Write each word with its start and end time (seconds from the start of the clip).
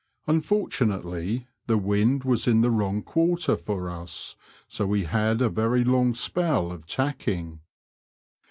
Unfortu 0.27 0.87
nately, 0.87 1.45
the 1.67 1.77
wind 1.77 2.23
was 2.23 2.47
in 2.47 2.61
the 2.61 2.71
wrong 2.71 3.03
quarter 3.03 3.55
for 3.55 3.87
us, 3.87 4.35
so 4.67 4.87
we 4.87 5.03
had 5.03 5.43
a 5.43 5.47
very 5.49 5.83
long 5.83 6.15
spell 6.15 6.71
of 6.71 6.87
tacking. 6.87 7.59